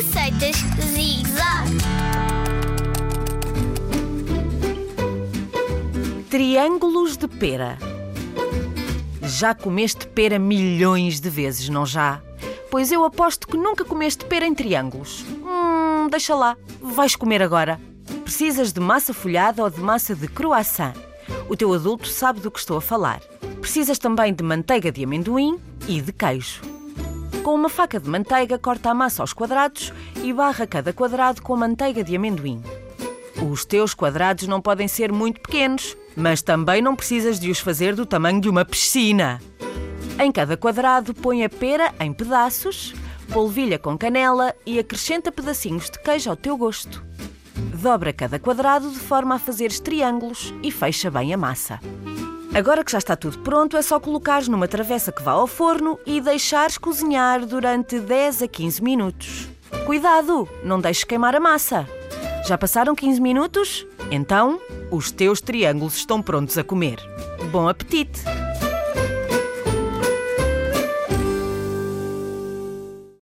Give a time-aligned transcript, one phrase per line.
[0.00, 0.56] Receitas
[0.94, 1.76] Zig Zag.
[6.30, 7.76] Triângulos de pera.
[9.20, 12.22] Já comeste pera milhões de vezes, não já?
[12.70, 15.22] Pois eu aposto que nunca comeste pera em triângulos.
[15.44, 16.56] Hum, deixa lá.
[16.80, 17.78] Vais comer agora.
[18.24, 20.94] Precisas de massa folhada ou de massa de croissant.
[21.46, 23.20] O teu adulto sabe do que estou a falar.
[23.60, 26.79] Precisas também de manteiga de amendoim e de queijo.
[27.42, 31.56] Com uma faca de manteiga, corta a massa aos quadrados e barra cada quadrado com
[31.56, 32.62] manteiga de amendoim.
[33.50, 37.94] Os teus quadrados não podem ser muito pequenos, mas também não precisas de os fazer
[37.94, 39.40] do tamanho de uma piscina.
[40.18, 42.94] Em cada quadrado, põe a pera em pedaços,
[43.32, 47.02] polvilha com canela e acrescenta pedacinhos de queijo ao teu gosto.
[47.74, 51.80] Dobra cada quadrado de forma a fazeres triângulos e fecha bem a massa.
[52.52, 55.98] Agora que já está tudo pronto, é só colocares numa travessa que vá ao forno
[56.04, 59.48] e deixares cozinhar durante 10 a 15 minutos.
[59.86, 61.88] Cuidado, não deixes queimar a massa.
[62.46, 63.86] Já passaram 15 minutos?
[64.10, 66.98] Então, os teus triângulos estão prontos a comer.
[67.52, 68.20] Bom apetite!